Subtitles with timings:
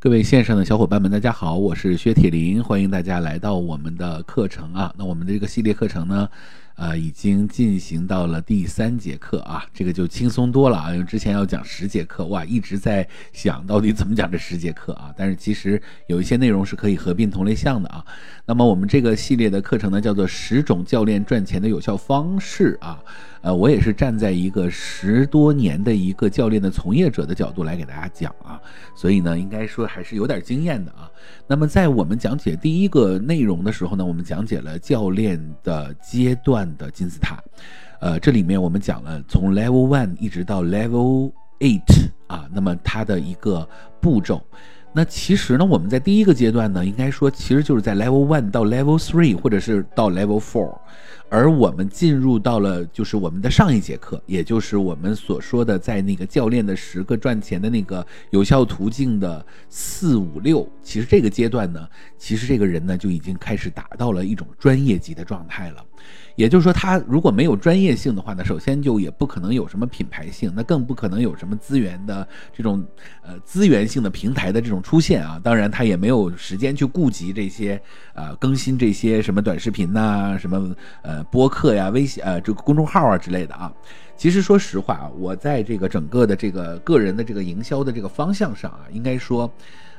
[0.00, 4.94] 各位线上的小伙伴们，大家好，我是薛铁林，欢迎大家来到我们的课程啊。
[4.96, 6.28] 那我们的这个系列课程呢，
[6.78, 10.92] 呃，已经进行到了第三节课啊，这个就轻松多了啊。
[10.92, 15.12] 因为之前要讲十节课，哇，一直在想到底怎么讲这十节课啊。
[15.16, 18.04] 但是其实有一些内容是可以合并同类项的啊。
[18.46, 23.02] 那么我们这个系列的课程呢，叫做十种教练赚钱的有效方式啊。
[23.40, 28.60] 呃，我也是站在一个十多年的一个教练的从业者的角度来给大家讲啊，
[28.96, 31.08] 所以呢，应该说还是有点经验的啊。
[31.46, 37.42] 那么在我们讲解第一个内容的时候呢，我们讲解了教练的阶段的金字塔，
[38.00, 43.68] 呃，这里面我们讲了从 Level One 一直到 Level Eight 啊，那么它的一个
[44.00, 44.42] 步骤。
[44.92, 50.78] 那其实呢，我们在第一个阶段呢，应该说其实就是在 Level One 到 Level Three，或者是到 Level Four。
[51.30, 60.66] 而我们进入到了就是我们的上一节课，也就是我们所说的在那个教练的十个赚钱的那个有效途径的四五六。
[60.82, 65.84] 其实这个阶段呢，其实这个人呢就已经开始达到了一种专业级的状态了。
[66.36, 72.26] 也就是说，他如果没有专业性的话呢，首先就也不可能有什么品牌性，那更不可能有什么资源的
[72.56, 72.86] 这种
[73.22, 75.40] 呃资源性的平台的这种出现啊。
[75.42, 77.78] 当然，他也没有时间去顾及这些
[78.14, 83.72] 呃更新这些什么短视频呐，什么呃播客呀、微信呃这个公众号啊之类的啊。
[84.16, 89.50] 其实说实话啊，我在这个整个的这个个人的这个营销的这个方向上啊，应该说，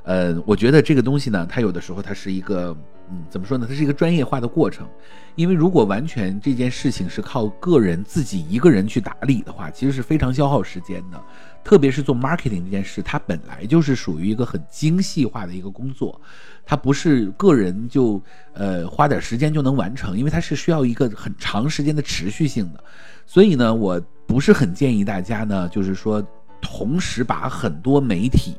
[0.03, 2.75] 呃，我觉得这个东西呢，它有的时候它是一个。
[3.11, 3.65] 嗯，怎么说呢？
[3.67, 4.87] 它是一个专业化的过程，
[5.33, 11.19] 因为如果完全这件事情是靠个人自己一个人去打理的话，其实是非常消耗时间的。
[11.63, 16.19] 特别是做 marketing 这件事，它本来就是属于一个很精细化的一个工作，
[16.65, 18.21] 它不是个人就
[18.53, 22.83] 呃花点时间就能完成，因为它是需要一个很长时间的持续性的。
[23.25, 26.25] 所以呢，我不是很建议大家呢，就是说
[26.61, 28.55] 同时把很多媒体。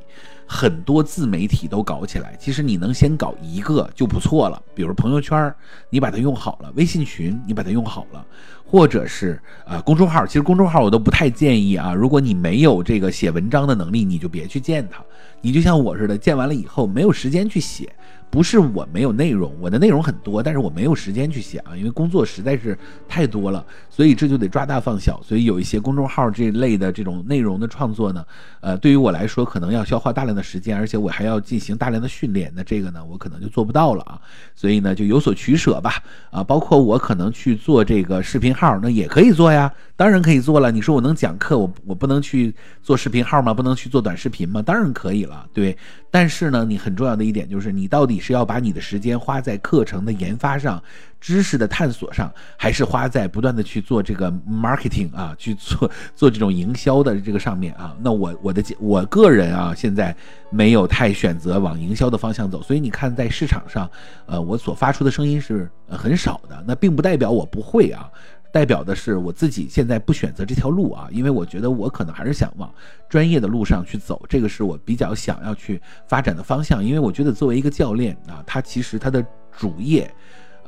[0.53, 4.61] 很多自媒体都搞起来，其实你能先搞一个就不错了。
[4.75, 5.55] 比如朋友圈，
[5.91, 8.27] 你把它用好了；微信群，你把它用好了，
[8.67, 10.27] 或者是呃公众号。
[10.27, 11.95] 其实公众号我都不太建议啊。
[11.95, 15.01] 如果你没有这个写文章的能力，你就别去建它。
[15.41, 17.89] 你就像我似的，建完了以后没有时间去写。
[18.31, 25.21] 不是我没有内容，我的内容很多，但是我没有时间去写啊，因为工作实在是太多了，所以这就得抓大放小。
[25.23, 28.25] 所以有一些公众号这类的这种内容的创作呢，
[28.61, 34.21] 呃，对于我来说可能要消耗大量的时间，而且我还要进行大量的训练，那这个呢，我可能就做不到了啊。
[34.55, 35.95] 所以呢，就有所取舍吧。
[36.31, 40.73] 啊，包括我可能去做这个视频号，那也可以做呀，当然可以做了。
[40.73, 43.53] 你说我能讲课，我我不能去做视频号吗？
[43.53, 44.63] 不能去做短视频吗？
[44.63, 45.77] 当然可以了，对。
[46.11, 50.83] 但是呢，你很重要的一点就是，你到底是要把你的时间花在课程的研发上、
[51.21, 57.95] 知识的探索上，还是花在不断的去做这个 marketing 啊，去做做这种营销的这个上面啊？
[58.01, 60.17] 那我我的我个人啊，现在
[60.49, 63.87] 没有太选择往营销的方向走，所以你看在市场上，
[64.25, 68.09] 呃，我所发出的声音是很少的，那并不代表我不会啊。
[68.53, 72.73] 代表的是我自己现在不选择这条路啊，因为我觉得我可能还是想往
[73.09, 76.85] 专业的路上去走，这个是我比较想要去发展的方向。
[76.85, 79.25] 因为我觉得作为一个教练啊，他其实他的
[79.57, 80.13] 主业。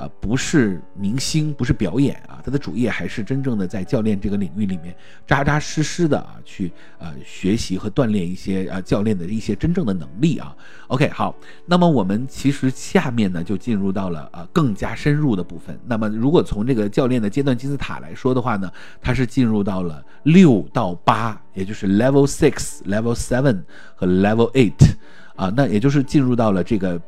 [0.02, 4.92] 啊，不是明星，不是表演啊，他的主业还是真正的在教练这个领域里面
[5.24, 10.56] 扎扎实实的啊，去呃学习和锻炼一些呃教练的一些真正的能力啊。
[10.88, 11.36] OK，好，
[11.66, 15.78] 那么我们其实下面呢就进入到了呃更加深入的部分。
[15.86, 18.68] 那么如果从这个教练的阶段金字塔来说的话呢，
[19.00, 23.62] 它是进入到了六到八，也就是 Level Six、Level Seven
[23.94, 24.94] 和 Level Eight
[25.36, 27.00] 啊，那也就是进入到了这个。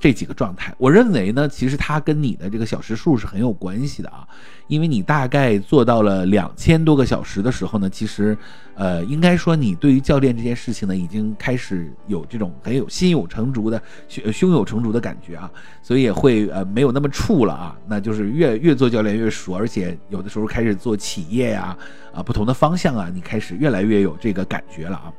[0.00, 4.26] 这几个状态，我认为呢，其实它跟你的这个小时数是很有关系的啊，
[4.66, 8.36] 因为你大概做到了两千多个小时的时候呢，其实，
[8.74, 15.50] 呃，应该说你对于教练这件事情呢，已经开始有这种很有心有成竹的胸胸有成竹的感觉啊，
[15.82, 21.76] 所以也会呃没有那么怵了啊，那就是越越做教练越熟，而且有的时候开始做企业呀
[22.12, 25.12] 啊不同的方向啊，你开始越来越有这个感觉了啊。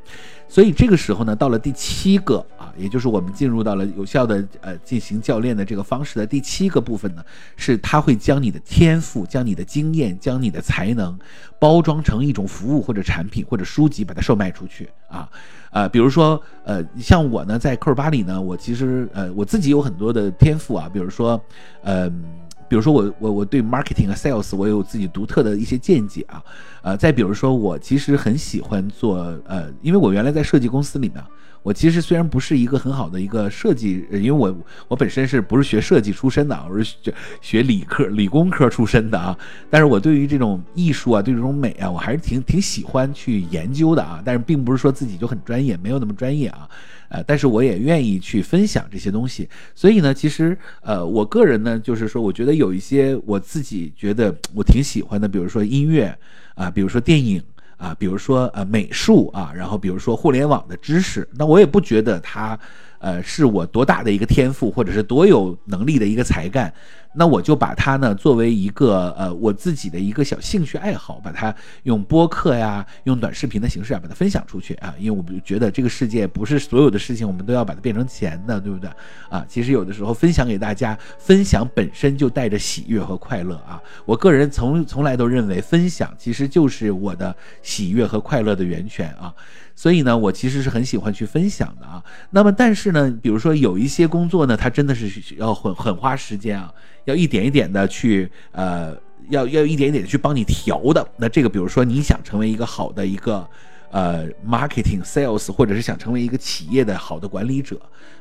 [0.50, 7.24] 所以这个时候呢，到了第七个啊，也就是我们进入到了有效的呃进行教练的这个方式的第七个部分呢，
[7.56, 11.18] 是他会将你的天赋、将你的经验、将你的才能
[11.60, 15.30] 包装成一种服务或者产品或者书籍，把它售卖出去啊。
[15.70, 21.40] 呃，比如说呃，像我呢，在科尔巴里呢，我其实呃我自己有很多的天赋啊，比如说
[21.84, 22.24] 嗯。
[22.70, 26.42] 比如说我我我对 marketing 和 sales 我有自己独特的一些见解啊，
[26.84, 31.22] 呃，再比如说我其实很喜欢做呃，因为我原来在设计公司里面，
[31.62, 34.58] 我其实虽然不是一个很好的一个设计，因为我
[34.88, 39.38] 我本身是不是学设计出身的，我是学学理科、理工科出身的啊。
[39.70, 44.22] 但是我对于这种艺术啊，对这种美啊，我还是挺挺喜欢去研究的啊。
[44.24, 46.70] 但是并不是说自己就很专业，没有那么专业啊。
[47.10, 49.50] 呃，但是我也愿意去分享这些东西。
[49.76, 56.16] 所以呢，其实呃，我个人呢，就是说，我觉得有一些我自己觉得我挺喜欢的，比如说音乐
[56.56, 57.42] 啊，比如说电影。
[57.80, 62.60] 啊，比如说呃美术啊，然后比如说互联网的知识，那我也不觉得它。
[63.02, 66.70] 呃，是我多大的一个天赋，或者是多有能力的一个才干，
[67.14, 71.54] 那我就把它呢作为一个呃我自己的一个小兴趣爱好，把它
[71.84, 74.94] 用播客呀，用短视频的形式啊，把它分享出去啊。
[75.00, 78.90] 因为我们觉得这个世界不是所有的事情我们都要把它变成钱的，对不对
[79.30, 79.44] 啊？
[79.48, 83.82] 其实有的时候分享给大家，分享本身就带着喜悦和快乐啊。
[84.06, 89.34] 我个人从从来都认为，分享其实就是我的喜悦和快乐的源泉啊。
[89.76, 92.04] 所以呢，我其实是很喜欢去分享的啊。
[92.32, 96.70] 那么，但是呢，比如说有一些工作呢，它真的是要很很花时间啊，
[97.06, 98.96] 要一点一点的去呃，
[99.30, 101.08] 要要一点一点的去帮你调的。
[101.18, 103.48] 那这个，比如说你想成为一个好的一个
[103.92, 107.80] 呃 marketing sales，或者是想成为一个企业的好的管理者。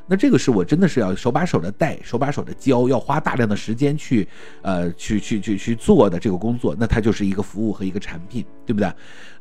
[0.09, 4.27] 那这个是我真的是要手把手的带，手把手的教，要花大量的时间去，
[4.63, 8.91] 呃，去去去去做的这个工作，那它就是一个服务和一个产品，对不对？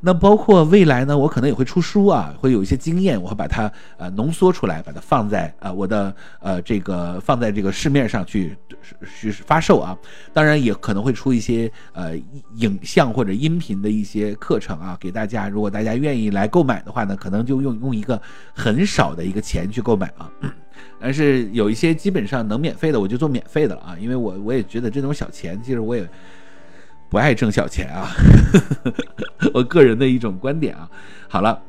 [0.00, 8.56] 那包括未来呢，我可能也会出书啊，会有一些经验，我会把它呃浓缩出来，把它放在呃我的呃这个放在这个市面上去
[9.19, 9.97] 去发售啊。
[10.32, 12.17] 当然也可能会出一些呃
[12.56, 15.49] 影像或者音频的一些课程啊，给大家。
[15.49, 18.21] 如果大家愿意来购买的话呢，可能就用用一个
[18.55, 20.31] 很少的一个钱去购买啊。
[21.01, 26.09] 但是有一些基本上能免费的，我就做免费的了啊，因为我我也觉得这种小钱，其实我也
[27.09, 28.11] 不爱挣小钱啊，
[29.55, 30.91] 我个人的一种观点啊。
[31.29, 31.61] 好了，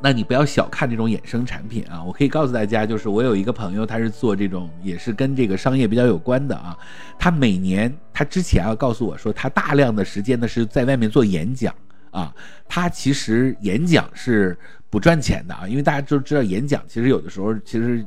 [0.00, 6.76] 那你不要小看这种衍生产品啊，我可以告诉大家，就是我有一个朋友，他是做这种也是跟这个商业比较有关的啊，
[7.18, 11.74] 他每年他之前啊告诉我说，他大量的时间呢是在外面做演讲
[12.20, 12.34] 啊，
[12.68, 14.56] 他其实演讲是
[14.88, 18.04] 不赚钱的啊，因为大家都知道演讲其实有的时候其实。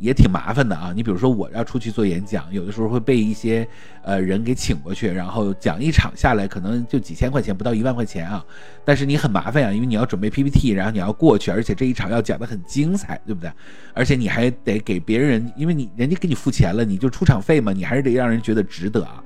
[0.00, 0.92] 也挺麻烦的啊！
[0.94, 3.66] 你比如说，我要出去做演讲，有的时候会被一些
[4.04, 8.44] 呃人给请过去，然后讲一场下来，可能就几千块钱，不到一万块钱啊。
[8.84, 13.50] 但是你很麻烦呀，因为你要准备 PPT，然后你要过去，而且这一场要讲的很精彩，对不对？
[13.92, 19.20] 而且你还得给别人，因为你人家给你付钱了，你就出场费嘛，你还是得让人觉得值得啊。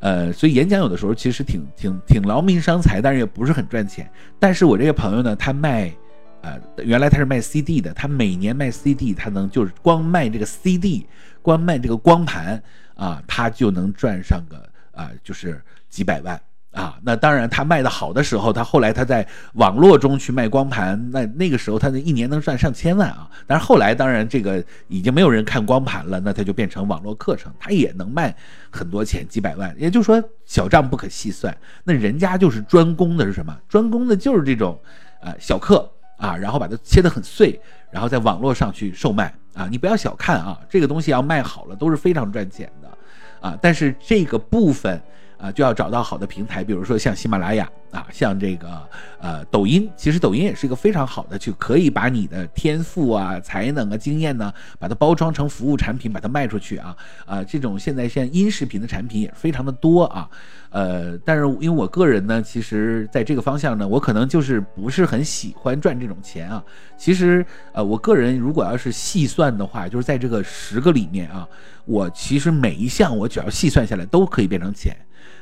[0.00, 4.10] 呃，所以演讲有的时候其实挺挺挺劳民伤财，但是也不是很赚钱。
[4.38, 5.92] 但是我这个朋友呢，他卖。
[6.40, 11.04] 呃，原来他是卖 CD 的，他每年卖 CD，他能就是光卖这个 CD，
[11.42, 12.62] 光卖这个光盘
[12.94, 14.56] 啊，他就能赚上个
[14.92, 15.60] 啊，就是
[15.90, 16.40] 几百万
[16.78, 16.98] 啊。
[17.02, 23.28] 那当然，他卖的好的时候，他后来他在网络中去卖光盘，那那个时候他一年能赚上千万啊。
[23.46, 28.34] 但是后来，当然这个已经没有人看光盘了，那他就变成网络课程，他也能卖
[28.70, 29.74] 很多钱，几百万。
[29.78, 31.56] 也就是说，小账不可细算。
[31.84, 33.56] 那人家就是专攻的是什么？
[33.68, 34.80] 专攻的就是这种
[35.20, 35.90] 呃小课。
[36.18, 37.60] 啊，然后把它切得很碎，
[37.92, 39.68] 然后在网络上去售卖啊！
[39.70, 42.88] 你不要小看啊，这个东西要卖好了都是非常赚钱的
[43.40, 43.56] 啊！
[43.62, 45.00] 但是这个部分。
[45.38, 48.88] 啊，就要找到好的平台，比如说像喜马拉雅啊，像这个
[49.20, 60.28] 呃抖音，其实抖音也是一个非常好的，去可以把你的天赋啊、才能啊、经验呢，把它包装成服务产品，把它卖出去啊啊，这种现在像音视频的产品也非常的多啊，
[60.70, 66.60] 呃，但是因为我个人呢，其实在这个方向呢，我可能就是不是很喜欢赚这种钱啊。
[66.96, 71.48] 其实呃，我个人如果要是细算的话，就是在这个十个里面啊，
[71.84, 74.96] 我其实每一项我只要细算下来都可以变成钱。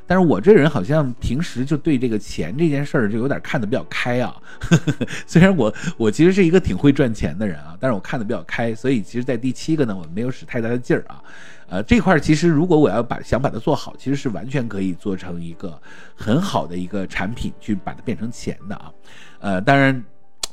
[0.07, 4.37] 但是我这人好像平时就对这个钱这件事儿就有点看得比较开啊，
[5.27, 11.23] 虽然我我其实是一个挺会赚钱的人啊，但是我看得比较开，所以其实，在第七个呢，我没有使太大的劲儿啊，
[11.69, 15.81] 呃，这块儿其实如果我要把想把它做好，其实是完全可以做成一个
[16.15, 18.93] 很好的一个产品，去把它变成钱的啊，
[19.41, 20.03] 呃，当然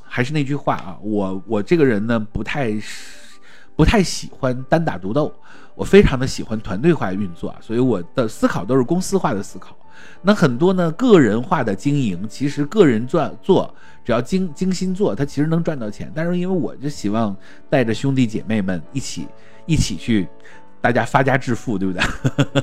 [0.04, 2.74] 还是那句话啊，我我这个人呢不太
[3.76, 5.34] 不太喜欢单打独斗。
[5.76, 9.76] 我非常的喜欢团队化运作啊，所以我的思考都是公司化的思考。
[10.22, 13.74] 那很多呢个人化的经营，其实个人赚做，
[14.06, 16.12] 只要精精心做，它其实能赚到钱。
[16.14, 17.36] 但是因为我就希望
[17.70, 19.28] 带着兄弟姐妹们一起
[19.66, 20.28] 一起去，
[20.80, 22.04] 大家发家致富，对不对？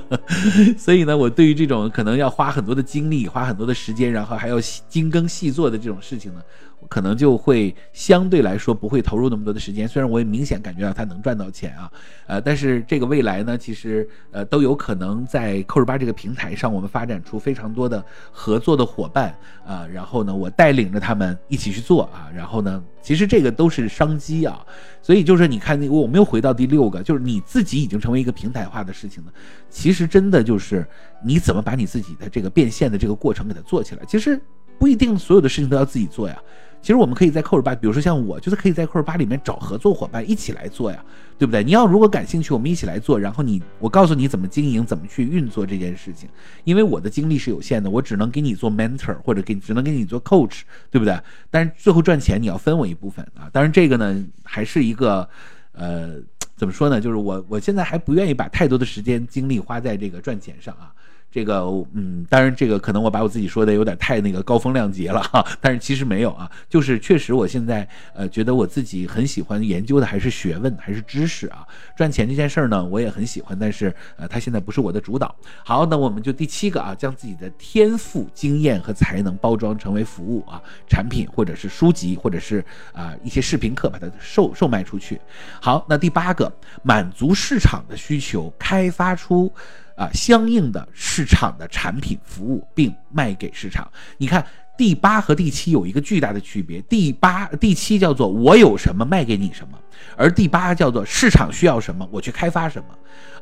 [0.78, 6.40] 所以呢，我对于这种可能要花很多的精力、花很多的时间，然后还要精耕细作的这种事情呢，
[6.88, 9.86] 可能就会相对来说不会投入那么多的时间。
[9.86, 11.92] 虽然我也明显感觉到它能赚到钱啊，
[12.26, 24.64] 呃，但是这个未来呢，其实呃都有可能在扣十八这个平台上，我们发展出非常多的合作的伙伴啊，然后呢，我带领着他们一起去做啊，然后呢，其实这个都是商机啊。
[25.02, 29.32] 所以就是你看，我们又回到第六个，就是你自己已经成为一个平台化的事情了。
[29.70, 30.86] 其实真的就是
[31.24, 34.04] 你怎么把你自己的这个变现的这个过程给它做起来。
[34.06, 34.38] 其实
[34.78, 36.38] 不一定所有的事情都要自己做呀。
[36.82, 41.04] 其实我们可以在扣十八，比如说像我，就是可以在扣十八里面找合作伙伴一起来做呀，
[41.38, 41.62] 对不对？
[41.62, 43.20] 你要如果感兴趣，我们一起来做。
[43.20, 46.28] 然后你，我告诉你怎么经营，怎么去运作这件事情。
[46.64, 51.18] 因为我的精力是有限的，我只能给你做 mentor 或者给只能给你做 coach，对不对？
[51.50, 53.50] 但是最后赚钱你要分我一部分啊。
[53.52, 55.28] 当然这个呢还是一个，
[55.72, 56.14] 呃，
[56.56, 56.98] 怎么说呢？
[56.98, 60.90] 就是我我现在还不愿意把太多的时间精力花在这个赚钱上啊。
[61.32, 61.62] 这个
[61.94, 71.64] 嗯，当然这个可能我把我自己说的有点太那个高风亮节了哈， 但是其实没有啊，就是确实我现在呃觉得我自己很喜欢研究的还是学问还是知识啊，
[71.96, 75.32] 赚钱这件事儿呢我也很喜欢，但是呃它现在不是我的主导。
[75.64, 85.20] 好，那我们就第七个啊，将自己的天赋、经验和才能包装成为服务啊产品或者是书籍或者是啊一些视频课，把它售售卖出去。
[85.60, 89.52] 好，那第八个，满足市场的需求，开发出。
[90.00, 93.86] 啊，相应的市场的产品服务，并卖给市场。
[94.16, 94.42] 你看，
[94.78, 96.80] 第八和第七有一个巨大的区别。
[96.82, 99.78] 第八、第七叫做我有什么卖给你什么，
[100.16, 102.86] 而第八叫做市场需要什么，我去开发什么。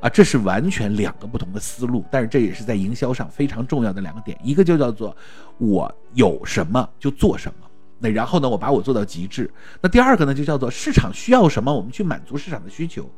[0.01, 2.05] 啊，这是完全两个不同的思路。
[2.11, 4.37] 但是这也是在营销上非常重要的两个点。
[4.43, 5.17] 一个就叫做
[5.59, 7.69] 我有什么就做什么，
[8.01, 9.49] 那然后呢，我把我做到极致。
[9.81, 13.09] 那第二个呢，就叫做市场需要什么，我们去满足市场的需求。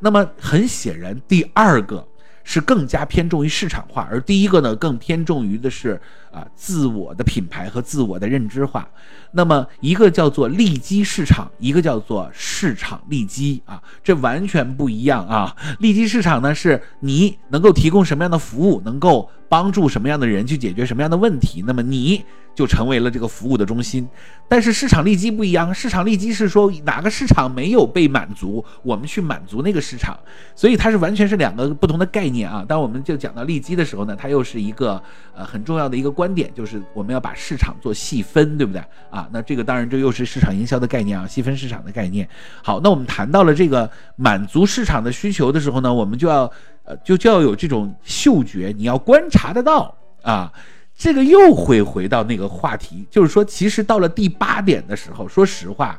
[0.00, 2.06] 那么很显然，第二个。
[2.44, 8.88] 是更加偏重于市场化，而第一个呢，更偏重于的是啊自我的品牌和自我的认知化。
[9.32, 15.54] 那么一个叫做利基市场，一个叫做市场利基啊，这完全不一样啊。
[15.78, 22.24] 利基市场呢，是你能够提供什么样的服务，能够帮助什么样的人去解决什么样的问题，那么你。
[22.52, 24.06] 就成为了这个服务的中心，
[24.48, 30.18] 但是市场利基不一样，市场利基是说哪个市场没有被满足，我们去满足那个市场，
[30.54, 32.64] 所以它是完全是两个不同的概念啊。
[32.68, 35.00] 当我们就讲到利基的时候呢，它又是一个
[35.34, 39.28] 呃很重要的一个观点，就是我们要把市场做细分，对不对啊？
[39.32, 42.28] 那这个当然这又是市场营销的概念啊，细分市场的概念。
[42.62, 46.50] 好，那我们谈到了这个满足市场的需求的时候呢，我们就要
[46.84, 50.52] 呃就就要有这种嗅觉，你要观察得到啊。
[51.02, 55.98] 这个又会回到那个话题，就是说，其实到了第八点的时候，说实话，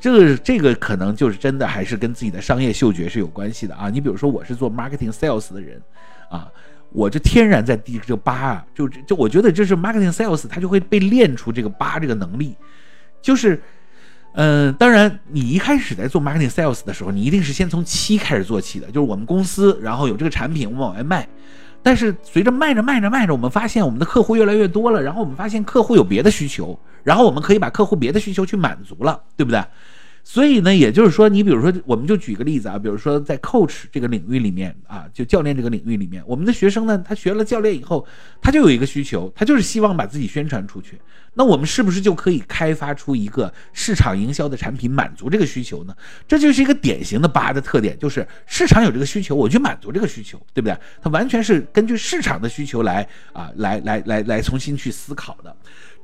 [0.00, 3.88] 这个这个可能就是真的还是跟自己的商业嗅觉是有关系的啊。
[3.88, 5.80] 你比如说，我是做 marketing sales 的人，
[6.28, 6.50] 啊，
[6.90, 12.56] 我就天然在第这个八啊，就就我觉得就是 marketing sales，他就会被练出这个八这个能力，
[13.22, 13.62] 就是，
[14.32, 21.28] 嗯，当然你一开始在做 marketing sales 的时候，你一定是先从七开始做起的，就是我们公司，然后有这个产品，我们往外卖。
[21.82, 29.62] 但是随着卖着卖着卖着，我们发现我们的客户越来越多了，然后我们发现客户有别的需求，然后我们可以把客户别的需求去满足了，对不对？
[30.32, 38.06] 所以呢，也就是说，你比如说，我们就举个例子啊，比如说在 coach 这个领域里面啊，就教练这个领域里面，我们的学生呢，他学了教练以后，
[38.40, 41.00] 他就有一个需求，他就是希望把自己宣传出去。
[41.34, 45.92] 那我们是不是就可以开发出一个市场营销的产品，满足这个需求呢？
[46.28, 50.76] 这就是一个典型的八的特点，就是市场有这个需求，我去满足这个需求，对不对？
[51.02, 55.56] 它完全是根据市场的需求来啊，来来来来重新去思考的。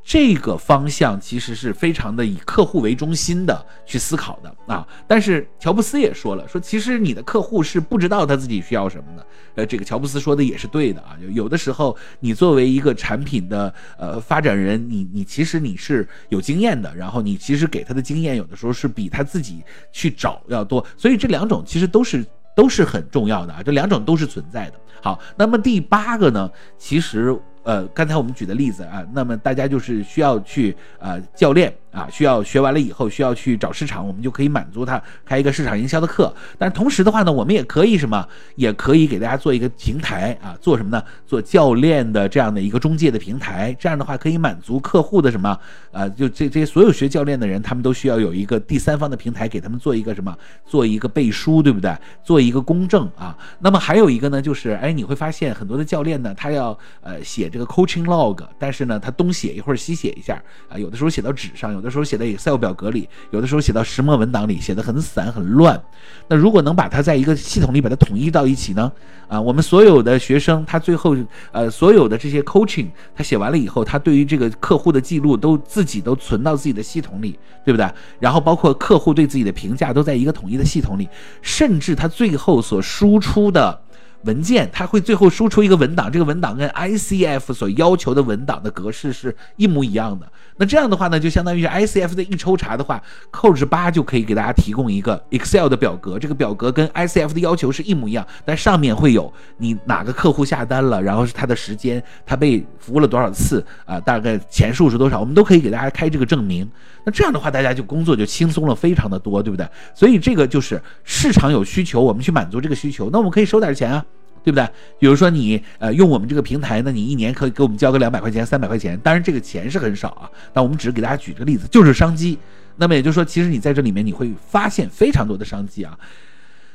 [0.09, 9.27] 这个方向其实是非常的以客户为中心的去思考的啊，但是乔布斯也说了，说其实你的客户是不知道他自己需要什么的。
[9.57, 24.75] 呃，这个乔布斯说的也是对的啊，有的时候你作为一个产品的呃发展人，你你其实你是有经验的，然后你其实给他的经验有的时候是比他自己去找要多，所以这两种其实都是都是很重要的啊，这两种都是存在的。
[25.03, 26.49] 好，那么第八个呢，
[26.79, 27.37] 其实。
[27.67, 31.75] 呃，刚才我们举的例子啊，那么大家就是需要去呃教练。
[31.93, 36.35] 啊，需要学完了以后需要去找市场，我们就可以满足他开一个市场营销的课。
[36.59, 41.03] 但同时的话呢，我们也可以什么，也可以给大家做一个平台啊，做什么呢？
[41.27, 43.75] 做教练的这样的一个中介的平台。
[43.81, 45.59] 这样的话可以满足客户的什么？
[45.91, 50.37] 呃，就这这些所有学教练的人，他们都需要有一个第三方的平台给他们做一个什么？
[50.67, 51.97] 做一个背书，对不对？
[52.23, 53.35] 做一个公证啊。
[53.59, 60.39] 那么还有一个呢，就是哎，你会发现很多的教练呢，他要呃写这个 coaching log，但是呢，他东写一会儿西写一下
[60.69, 61.86] 啊，有的时候写到纸上，有的。
[61.87, 65.81] 有的时候写在 Excel 表格里，有的时候写到石墨文档里，写的很散很乱。
[66.27, 68.91] 那如果能把它在一个系统里把它统一到一起呢？
[69.29, 71.17] 啊，我们所有的学生他最后
[71.53, 77.89] 呃所有的这些 coaching 他写完了以后，他对于这个客户的记录都自己都存到自己的系统里，对不对？
[78.19, 81.09] 然后包括客户对自己的评价都在一个统一的系统里，
[81.41, 83.81] 甚至他最后所输出的。
[84.27, 90.27] 文件，它会最后输出一个文档，这个文档跟 ICF 所要求的文档的格式是一模一样的。
[90.59, 106.69] 那这样的话呢，就相当于是 ICF 的一抽查的话，Coach 八就可以给大家提供一个 Excel 的表格，这个表格跟 ICF 的要求是一模一样，但上面会有你哪个客户下单了，然后是他的时间，他被服务了多少次啊，大概钱数是多少，我们都可以给大家开这个证明。
[107.07, 109.67] 那这样的话，大家就工作就轻松了非常的多，对不对？
[109.95, 114.05] 所以这个就是市场有需求，我们去满足这个需求，那我们可以收点钱啊。
[114.47, 114.65] 对不对？
[115.01, 120.31] 比如说你呃用我们这个平台，那你一年可以给我们交个两百块钱、三百块钱，当然这个钱是很少啊。
[120.53, 122.39] 但我们只是给大家举个例子，就是商机。
[122.77, 125.99] 那么也就是说，其实你在这里面你会发现非常多的商机啊。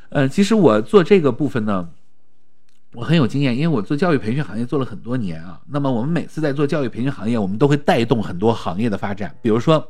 [0.10, 1.88] 呃，其实我做这个部分呢，
[2.92, 5.58] 我很有经验，因为我做教育培训行业做了很多年啊。
[5.70, 9.34] 那么我们每次在做教育培训行业，我们都会带动很多行业的发展。
[9.42, 9.90] 比如说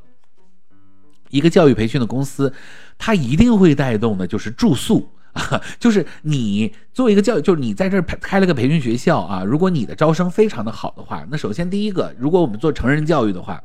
[1.31, 2.53] 一个教育培训的公司，
[2.97, 5.09] 它一定会带动的就是住宿。
[5.31, 9.45] 啊，就是你作为一个教育，就是你在这儿开了个培训学校啊。
[9.45, 13.63] 如果你的招生非常的好的话，那首先第一个，如果我们做成人教育的话，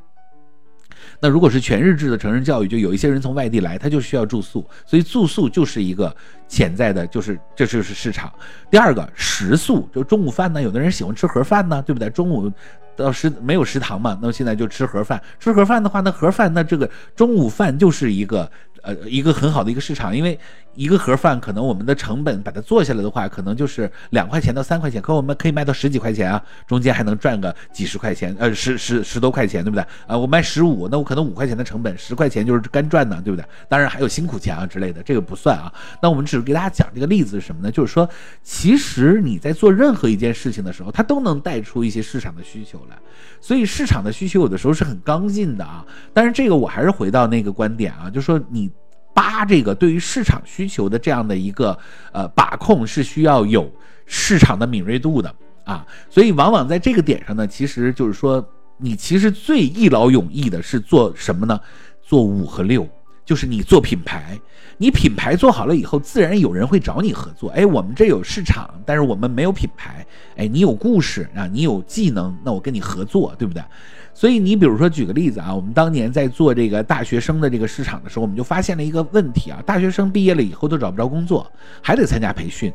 [1.21, 6.15] 那如果是全日制的成人教育，就有一些人从外地来，他就需要住宿，所以住宿就是一个
[6.49, 8.33] 潜在的，就是这就是市场。
[8.71, 12.11] 第二个食宿，就中午饭呢，有的人喜欢吃盒饭呢，对不对？
[12.11, 12.51] 中午
[12.97, 15.23] 到食没有食堂嘛，那么现在就吃盒饭。
[15.39, 18.51] 吃盒饭的话，那盒饭那这个中午饭就是一个。
[18.83, 20.39] 呃，一个很好的一个市场，因为
[20.76, 29.83] 一个盒饭可能我们的成本把它做下来的话，可能就是两块钱到三块钱，可我们可以卖到十几块钱啊，中间还能赚个几十块钱，呃，十十十多块钱，对不对？
[30.06, 33.45] 啊，我卖十五，那我可能五块钱的成本，十块钱就是干赚呢，对不对？
[33.68, 35.73] 当然还有辛苦钱啊之类的，这个不算啊。
[36.02, 37.71] 那我们只是给大家讲这个例子是什么呢？
[37.73, 38.09] 就是说，
[38.42, 42.97] 其实你在做任何一件事情的时候，它都能带出一些市场的需求来，
[43.40, 45.85] 所以市场的需求有的时候是很刚劲的啊。
[46.12, 48.71] 但是这个我还是回到那个观点啊，就是说你。
[49.16, 51.76] 八这个对于市场需求的这样的一个
[52.12, 53.73] 呃把控是需要有
[54.04, 58.46] 市场的敏锐度的啊，所以往往在这个点上呢，其实就是说
[58.76, 61.58] 你其实最一劳永逸的是做什么呢？
[62.02, 62.87] 做五和六，
[63.25, 64.38] 就是你做品牌，
[64.76, 67.49] 你品牌做好了以后，自然有人会找你合作。
[67.50, 70.06] 哎，我们这有市场，但是我们没有品牌。
[70.37, 73.62] 哎，你有故事啊，你有技能，那我跟你合作，对不对？
[74.16, 81.46] 所以你比如说举个例子啊，我们当年在做这个大学生的这个市场的时候，我们就发现了一个问题啊，大学生毕业了以后都找不着工作，
[81.82, 82.73] 还得参加培训。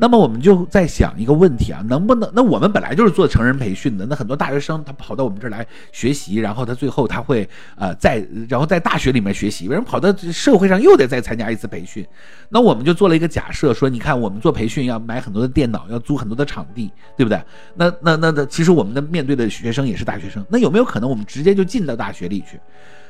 [0.00, 2.30] 那么我们就在想一个问题啊，能不能？
[2.32, 12.06] 那我们本来就是做成人培训的，那很多大学生他跑到我们这儿来学习，然后他最后他会呃在然后在大学里面学习，为什么跑到社会上又得再参加一次培训？
[12.48, 17.42] 那我们就做了一个假设，说你看我们做培训要买很多的电脑，要租很多的场地，对不对？
[17.74, 22.60] 那那那那其实我们的面对的学生也是大学生，那有没有可能我们直接就进到大学里去，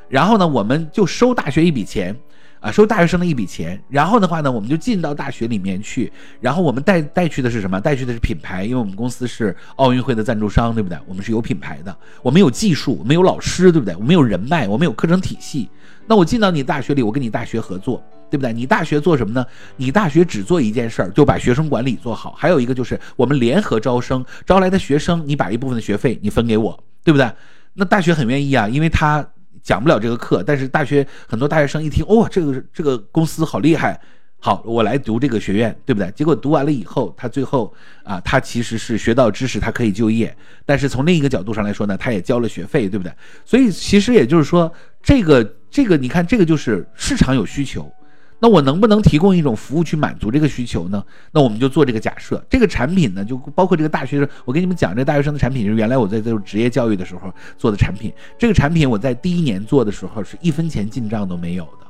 [0.08, 2.16] 然后呢，我们就收大学一笔钱？
[2.60, 7.80] 啊，收大学生的一笔钱，然后的话呢，我们就进到大学里面去，然后我们带带去的是什么？
[7.80, 10.98] 带去的是品牌，因为我们公司是奥运会的赞助商，对不对？
[11.06, 13.94] 我们是有品牌的，我们有技术，我们有老师，对不对？
[13.94, 15.68] 我们有人脉，我们有课程体系。
[16.06, 18.52] 那我进到你大学里，我跟你大学合作，对不对？
[18.52, 19.46] 你大学做什么呢？
[19.76, 22.32] 你大学只做一件事儿，就把学生管理做好。
[22.36, 27.30] 还有一个就是我们联合招生，招来的学生，你把一部分的学费你分给我，对不对？
[27.74, 29.24] 那大学很愿意啊，因为他。
[29.68, 34.00] 讲不了这个课，但是大学很多大学生一听，哦，这个这个公司好厉害，
[34.40, 36.11] 好，我来读这个学院，对不对？
[36.12, 37.70] 结果读完了以后，他最后
[38.02, 43.12] 啊，他其实是学到知识，他可以就业，但是从另一个角度上来说呢，他也交了学费，对不对？
[43.44, 47.92] 所以其实也就是说，这个这个，你看这个就是市场有需求。
[48.40, 51.05] 那我能不能提供一种服务去满足这个需求呢？
[51.33, 54.29] 那我们就做这个假设，这个产品呢，就包括这个大学生。
[54.44, 58.12] 我跟你们讲，这大学生的产品是原来我在做职业教育的时候做的产品。
[58.38, 61.87] 这个产品我在第一年做的时候是一分钱进账都没有的。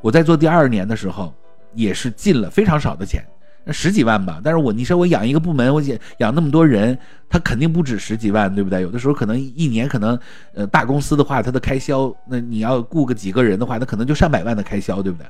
[0.00, 1.34] 我在做第二年的时候
[1.74, 3.24] 也是进了非常少的钱，
[3.64, 4.40] 那十几万吧。
[4.44, 6.96] 但是我你说我养一个部门，我养养那么多人，
[7.28, 8.82] 他肯定不止十几万，对不对？
[8.82, 10.16] 有的时候可能一年可能
[10.54, 15.26] 呃大公司的话，它的开销，那你要雇个几个人的话，那可能就上百万的开销，对不对？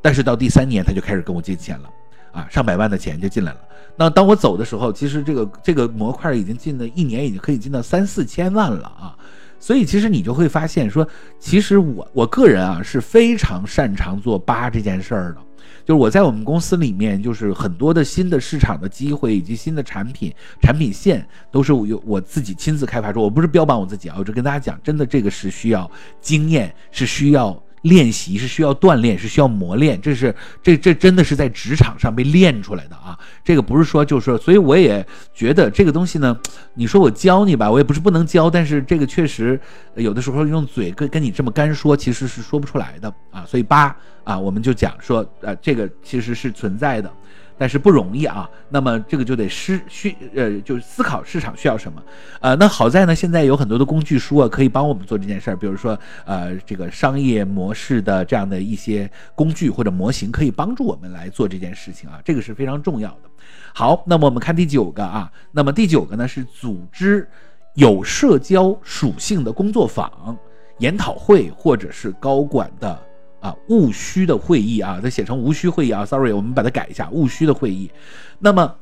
[0.00, 1.90] 但是到第三年他就开始跟我借钱了，
[2.32, 3.58] 啊，上百万的钱就进来了。
[3.96, 9.16] 那当我走的时候，其实这个这个模块已经进了一年，已经可以进到三四千万了啊。
[9.58, 11.06] 所以其实你就会发现说，
[11.40, 15.40] 其实我我个人啊是非常擅长做八这件事儿的。
[15.84, 23.20] 就是我在我们公司里面，就是很多的新的市场的机会以及新的产品产品线，都是有我自己亲自开发出。
[23.20, 27.60] 我不是标榜我自己啊，我就跟大家讲，真的这个是需要经验，是需要。
[27.82, 33.18] 练习是需要锻炼，是需要磨练，这是这这真的是在职场上被练出来的啊！
[33.44, 36.38] 这个不是说就是，所以我也觉得这个东西呢，
[36.74, 39.60] 你说我教你吧，我也不是不能教，但是这个确实
[39.94, 43.44] 有的时候用嘴跟跟你这么干说，其实是说不出来的啊！
[43.46, 47.12] 所以八啊，我们就讲说，呃，这个其实是存在的。
[47.58, 52.00] 但是不容易啊，那么这个就得需需呃，就是思考市场需要什么，
[52.40, 63.30] 呃，那好在呢，现在有很多的工具书啊，可以帮我们做这件事儿，比如说呃，这个商业模式的这样的一些工具或者模型，可以帮助我们来做这件事情啊，这个是非常重要的。
[63.74, 67.28] 好，那么我们看第九个啊，那么第九个呢是组织
[67.74, 70.36] 有社交属性的工作坊、
[70.78, 73.07] 研讨会或者是高管的。
[73.40, 77.90] 啊，务虚的会议啊，它写成无需会议啊，sorry，我们把它改一下，务虚的会议。
[78.38, 78.74] 那么，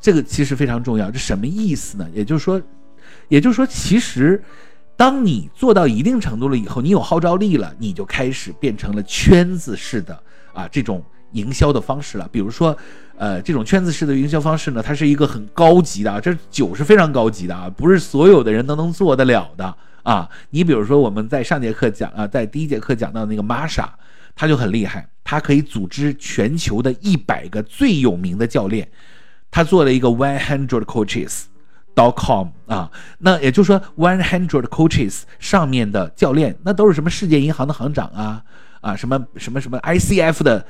[0.00, 2.08] 这个其实非常重要，这什么意思呢？
[2.14, 2.60] 也就是说，
[3.28, 4.42] 也就是说，其实，
[4.96, 10.18] 当你做到一定程度了以后，你有号召力了，你就开始变成了圈子式的
[10.54, 12.26] 啊这种营销的方式了。
[12.32, 12.76] 比如说，
[13.18, 19.76] 呃，这种圈子式的营销方式呢，它是一个很高级的，这酒是非常高级的啊，不是所有的人都能做得了的。
[20.10, 23.88] 啊，你比如说我们在上节课讲啊，在第一节课讲到那个玛莎，
[24.34, 28.90] 她就很厉害，她可以组织全球的一百个最有名的教练，
[29.52, 31.42] 她做了一个 one hundred coaches
[32.00, 38.42] dot com 啊，那也就是说 one hundred coaches 上面的教练，那都是什么世界银行的行长啊。
[38.80, 40.64] 啊，什么什么什么 ICF 的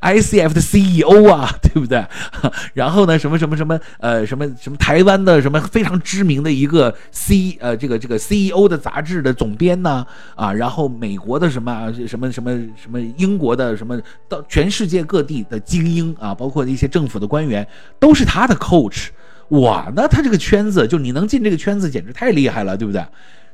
[0.00, 2.06] ICF 的 CEO 啊，对不对？
[2.74, 10.06] 然后呢，什么什么什么呃，什么什么台湾的什么非常知名的一个 C 呃，这个这个 CEO 的杂志的总编呢？
[10.36, 17.66] 啊，然后美国的什么什么什么什么英国的什么到全世界各地的精英啊，包括一些政府的官员，
[17.98, 19.08] 都是他的 coach。
[19.50, 23.04] 哇，那他这个圈子，就你能进这个圈子，简直太厉害了，对不对？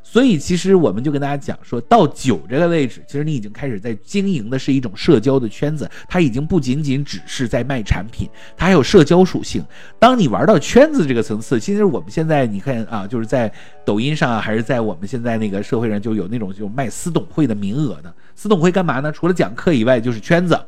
[0.04, 9.64] 所以，其实我们就跟大家讲，说到九这个位置，其实你已经开始在经营的是一种社交的圈子，它已经不仅仅只是在卖产品，它还有社交属性。
[10.00, 13.50] 当你玩到圈子这个层次，其实我们现在你看啊，就是在
[13.84, 18.12] 抖音上啊，还是在我们现在那个社会上，就有那种就卖私董会的名额的。
[18.34, 19.12] 私董会干嘛呢？
[19.12, 20.60] 除了讲课以外，就是圈子。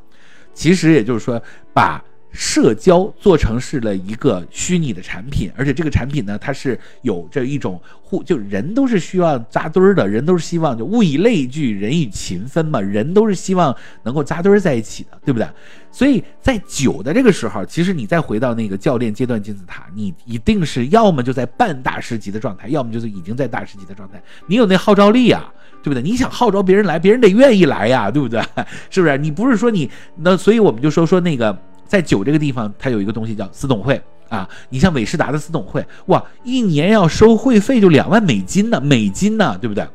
[0.55, 2.03] 其实也就是说，把。
[2.37, 15.47] 社交做成是了一个虚拟的产品，而且这个产品呢，它是有着一种互，就人都是需要扎堆儿的，人都是希望就物以类聚，人以群分嘛，人都是希望能够扎堆儿在一起的，对不对？
[15.93, 25.53] 所以在九的这个时候，其实你再回到那个教练阶段金字塔，你一定是要么就在半大师级的状态，要么就是已经在大师级的状态，你有那号召力啊，
[25.85, 26.03] 对不对？
[26.03, 28.43] 你想号召别人来，别人得愿意来呀，对不对？
[28.91, 29.17] 是不是？
[29.19, 31.57] 你不是说你那，所以我们就说说那个。
[31.87, 34.49] 在酒这个地方，它有一个东西叫私董会啊。
[34.69, 39.87] 你像伟士达的私董会，哇，一年要收会费就两万美金呢，美金呢，对不对？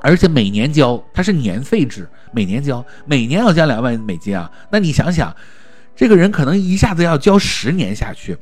[0.00, 4.50] 而且每年交，它是年费制，每年交，每年要交两万美金啊。
[4.70, 5.34] 那你想想，
[5.96, 8.36] 这个人可能一下子要交十年下去。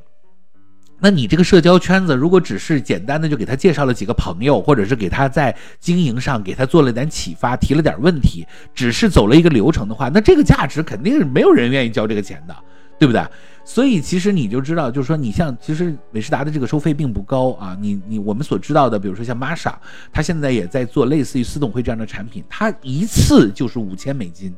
[1.05, 12.55] 那你这个社交圈子，如果只是简单的就给他介绍了几个朋友，或者是给他在经营上给他做了点启发，提了点问题，只是走了一个流程的话，那这个价值肯定是没有人愿意交这个钱的，
[13.01, 13.21] 对不对？
[13.65, 19.77] 所以其实你就知道，就是说你像其实美士达的这个收费并不高啊，你你我们所知道的，比如说像玛莎，
[20.13, 24.55] 他现在也在做类似于私董会这样的产品，他一次就是五千美金，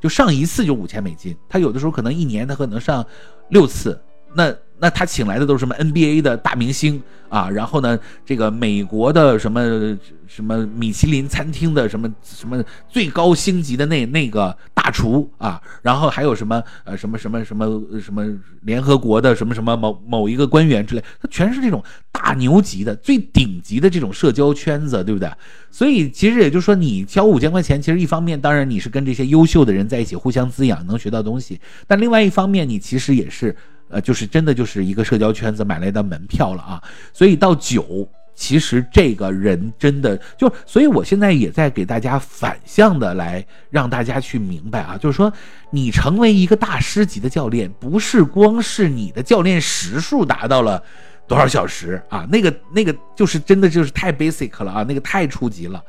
[0.00, 3.04] 就上一次就五千美金，他有的时候可能一年他可能上
[3.48, 4.00] 六次，
[4.32, 4.54] 那。
[4.80, 7.50] 那他请来的都是什么 NBA 的大明星啊？
[7.50, 15.60] 然后呢，这个美国的什么什么米其林餐厅的什么什么最高星级的那那个大厨啊？
[15.82, 18.24] 然后还有什么呃什么什么什么什么
[18.62, 25.28] 联合国的什么什么某某一个官员之类，他全是这种大牛级的、最顶级的这种社交圈子，对不对？
[25.70, 33.56] 所以其实也就是说，你交五千块钱，其实一方面当然你是跟这些优秀的人在一起互相滋养，能学到东西；但另外一方面，你其实也是。
[33.88, 45.32] 呃，就是真的就是一个社交圈子买来的门票了啊，所以到九，其实这个人真的就，所以我现在也在给大家反向的来让大家去明白啊，就是说
[45.70, 50.82] 你成为一个大师级的教练，不是光是你的教练时数达到了
[51.28, 55.80] 多少小时啊，那个那个就是真的就是太 basic 了啊，那个太初级了。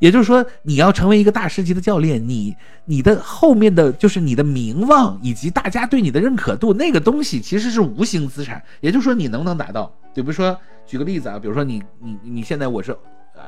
[0.00, 8.62] 也就是说，你要成为一个大师级的教练，你你的后面的就是你的名望以及大家对你的认可度，那个东西其实是无形资产。
[8.80, 9.92] 也就是说，你能不能达到？
[10.14, 10.56] 比如说，
[10.86, 12.96] 举个例子啊，比如说你你你现在我是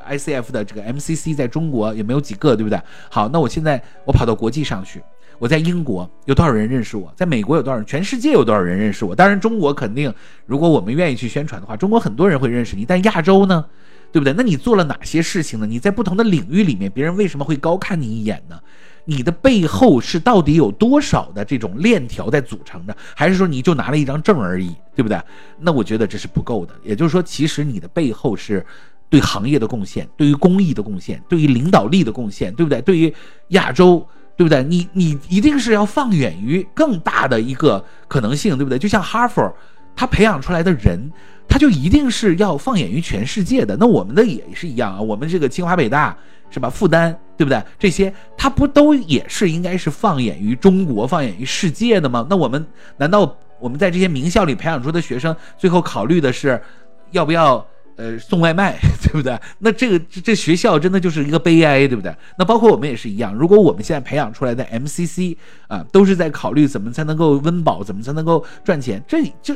[0.09, 2.81] ICF 的这个 MCC，在中国也没有几个，对不对？
[3.09, 5.01] 好，那我现在我跑到国际上去，
[5.41, 9.15] 我在英国有多少人认识我，在美国有多少人，全世界有多少人认识我？
[9.15, 10.13] 当然，中国肯定，
[10.45, 12.85] 如果我们愿意去宣传的话，中国很多人会认识你。
[12.85, 13.65] 但亚洲呢，
[14.11, 14.31] 对不对？
[14.37, 15.65] 那你做了哪些事情呢？
[15.65, 18.59] 你在不同的领域里面，别人为什么会高看你一眼呢？
[19.05, 25.19] 你的背后是到底有多少的这种链条在组成的，还是说你就拿了一张证而已，对不对？
[25.59, 26.75] 那我觉得这是不够的。
[26.83, 28.63] 也就是说，其实你的背后是
[29.09, 32.79] 对行业的贡献，对于公益的贡献，对于领导力的贡献，对不对？
[32.83, 33.11] 对于
[33.47, 34.07] 亚洲，
[34.41, 34.63] 对不对？
[34.63, 38.79] 你你一定是要放远于更大的一个可能性，对不对？
[38.79, 39.53] 就像哈佛，
[39.95, 40.99] 他培养出来的人，
[41.47, 43.77] 他就一定是要放眼于全世界的。
[43.77, 46.17] 那我们的也是一样啊，我们这个清华北大。
[46.53, 46.69] 是吧？
[46.69, 47.63] 负担对不对？
[47.79, 52.27] 这些他不都也是应该是放眼于中国、放眼于世界的吗？
[52.29, 56.61] 那我们难道我们在这些名校里培养出的学生，最后考虑的是
[57.11, 59.39] 要不要呃送外卖， 对不对？
[59.59, 62.15] 那这个这学校真的就是一个悲哀，对不对？
[62.37, 65.35] 那包括我们也是一样，如果我们现在培养出来的 MCC
[65.67, 69.55] 啊，都是在考虑怎么才能够温饱，怎么才能够赚钱，这就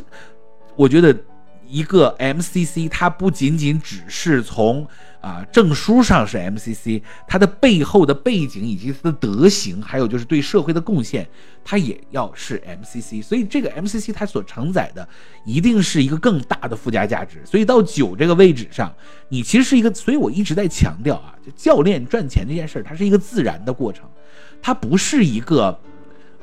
[0.76, 1.15] 我觉得。
[1.67, 4.88] 一个 MCC，它不仅仅只是从
[5.21, 11.28] 啊证书上是 MCC，它的背后的背景以及它的德行，还有就是对社会的贡献，
[11.63, 13.23] 它也要是 MCC。
[13.23, 15.08] 所以这个 MCC 它所承载的
[15.45, 17.41] 一定是一个更大的附加价值。
[17.45, 18.93] 所以到九这个位置上，
[19.30, 24.10] 你其实是一个，所以我一直在强调啊，就教练赚钱这件事儿，它是一个自然的过程，
[24.62, 25.80] 它不是一个。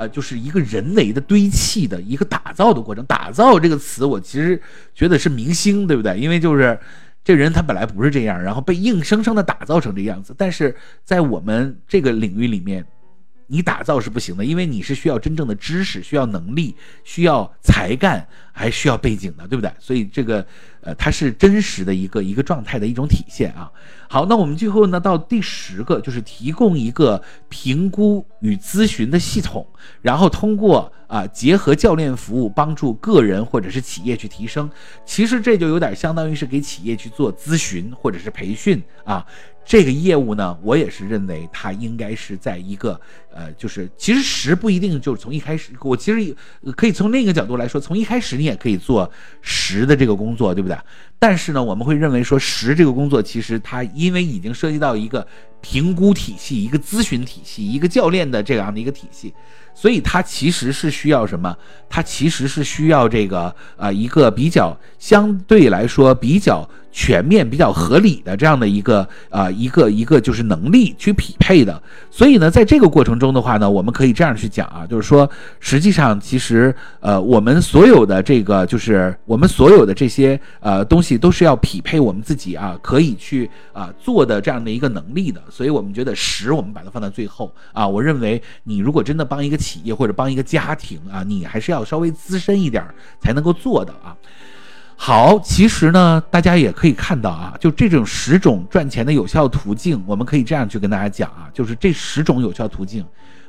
[0.09, 3.05] 就是一个人为的堆砌的一个打造的过程。
[3.07, 4.61] 打造这个词，我其实
[4.95, 6.19] 觉得是明星，对不对？
[6.19, 6.79] 因为就是
[7.25, 10.35] 这人他本来不是这样，然后被硬生生的打造成这样子。
[10.37, 12.85] 但是在我们这个领域里面，
[13.53, 19.71] 你打造是不行的，因为你是需要真正的知识、需要能力、需要才干，还需要背景的，对不对？
[19.79, 20.45] 所以这个。
[20.85, 23.71] 呃，它是真实的一个一个状态的一种体现啊。
[24.09, 29.65] 好，那我们最后呢，到第十个就是提供一个评估与咨询的系统，
[30.01, 34.71] 然后通过啊结合教练服务，帮助个人或者是企业去提升。
[35.05, 39.27] 其实这就有点相当于是给企业去做咨询或者是培训啊。
[39.65, 43.01] 这个业务呢，我也是认为它应该是在一个
[43.33, 46.35] 呃，就是其实十不一定就是从一开始，我其实
[46.75, 49.09] 可以从另一个角度来说，从一开始你也可以做
[49.41, 50.77] 十的这个工作，对不对？
[51.19, 55.25] 但是呢，我们会认为说十这个工作其实它因为已经涉及到一个
[55.61, 59.33] 评估体系、一个咨询体系、一个教练的这样的一个体系，
[59.75, 61.57] 所以它其实是需要什么？
[61.89, 66.69] 它其实是需要这个呃一个比较相对来说比较。
[66.93, 75.29] 全面比较合理的这样的一个啊一个一个就是能力去匹配的，所以呢，在这个过程中的话呢，我们可以这样去讲啊，就是说，
[75.59, 92.85] 实际上其实呃我们所有的这个就是我们所有的这些呃东西都是要匹配我们自己啊可以去啊做的这样的一个能力的，所以我们觉得十我们把它放在最后啊，我认为你如果真的帮一个企业或者帮一个家庭啊，你还是要稍微资深一点
[93.19, 94.15] 才能够做的啊。
[95.05, 103.05] 好，其实呢，大家也可以看到啊，就这种十种赚钱的有效途径，我们可以这样去跟大家讲啊，就是这十种有效途径，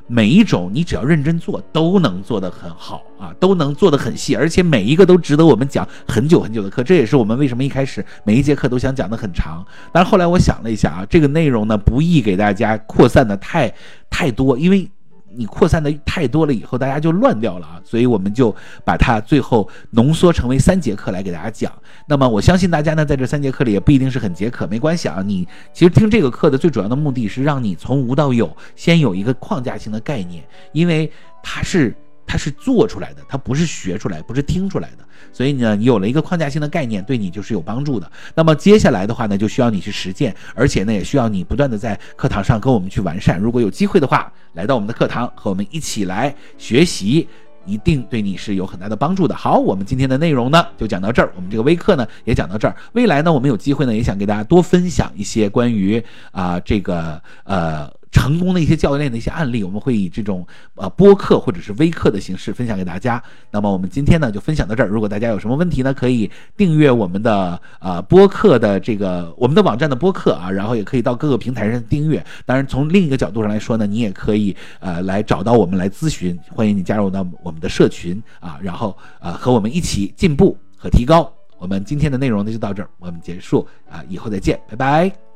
[0.08, 6.82] 每一种你只要认真做，都能做得很好啊，都能做得很细，而且每一个都值得我们讲很久很久的课。
[6.82, 9.64] 这也是我们为什么一开始每一节课都想讲的很长。
[9.92, 13.72] 但是后来我想了一下啊，这个内容呢不易给大家扩散的太
[14.10, 14.90] 太多，因为。
[15.36, 21.72] 你扩散的太多了以后，大家就乱掉了啊，所以我们就把它最后浓缩成为三节课来给大家讲。
[22.06, 25.22] 那么我相信大家呢，在这三节课里也不一定是很解渴，没关系啊。
[25.24, 31.10] 你其实听这个课的最主要的目的是让你从无到有，先有一个框架性的概念，因为
[31.42, 31.94] 它是。
[32.26, 35.03] 它是做出来的，它不是学出来，不是听出来的。
[35.32, 38.10] 所以呢，你有了一个框架性的概念，对你就是有帮助的。
[38.34, 43.38] 那么接下来的话呢，就需要你去实践，而且呢，也需要你不断的在课堂上跟我们去完善。
[43.38, 47.28] 如果有机会的话，来到我们的课堂和我们一起来学习，
[47.66, 49.34] 一定对你是有很大的帮助的。
[49.34, 52.76] 好，我们今天的内容呢就讲到这儿，我们这个微课呢也讲到这儿。
[52.92, 57.90] 未来呢，我们有机会呢，也想给大家多分享一些关于啊这个呃。
[58.14, 60.46] 成功的一些教练的一些案例，我们会以这种
[60.76, 63.20] 呃播客或者是微课的形式分享给大家。
[63.50, 64.86] 那么我们今天呢就分享到这儿。
[64.86, 72.24] 如果大家有什么问题呢，可以订阅我们的呃播客的这个我们的网站的播客啊，然后也可以到各个平台上订阅。
[72.46, 76.38] 当然，从另一个角度上来说呢，你也可以呃来找到我们来咨询。
[76.50, 81.30] 欢迎你加入到我们的社群啊，然后呃和我们一起进步和提高。
[81.58, 85.33] 我们今天的内容呢就到这儿，我们结束啊，以后再见，拜拜。